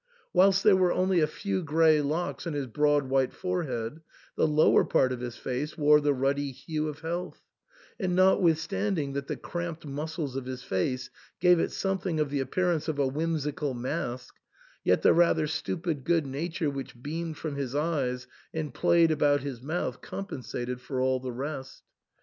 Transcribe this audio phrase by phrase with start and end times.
[0.33, 4.01] Whilst there were only a few grey locks on his broad white forehead,
[4.35, 7.39] the lower part of his face wore the ruddy hue of health;
[7.99, 12.87] and, notwithstanding that the cramped muscles of his face gave it something of the appearance
[12.87, 14.33] of a whimsical mask,
[14.83, 18.25] yet the rather stupid good nature which beamed from his eyes
[18.55, 21.83] and played about his mouth compensated for all the rest.